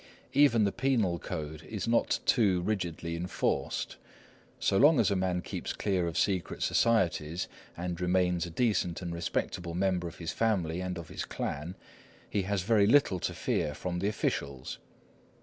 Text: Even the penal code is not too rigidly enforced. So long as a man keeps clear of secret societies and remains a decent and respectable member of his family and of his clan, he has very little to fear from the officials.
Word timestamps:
Even 0.33 0.63
the 0.63 0.71
penal 0.71 1.19
code 1.19 1.61
is 1.61 1.87
not 1.87 2.17
too 2.25 2.61
rigidly 2.61 3.15
enforced. 3.15 3.97
So 4.59 4.75
long 4.79 4.99
as 4.99 5.11
a 5.11 5.15
man 5.15 5.43
keeps 5.43 5.73
clear 5.73 6.07
of 6.07 6.17
secret 6.17 6.63
societies 6.63 7.47
and 7.77 8.01
remains 8.01 8.47
a 8.47 8.49
decent 8.49 9.03
and 9.03 9.13
respectable 9.13 9.75
member 9.75 10.07
of 10.07 10.17
his 10.17 10.31
family 10.31 10.81
and 10.81 10.97
of 10.97 11.09
his 11.09 11.23
clan, 11.23 11.75
he 12.27 12.41
has 12.49 12.63
very 12.63 12.87
little 12.87 13.19
to 13.19 13.35
fear 13.35 13.75
from 13.75 13.99
the 13.99 14.07
officials. 14.07 14.79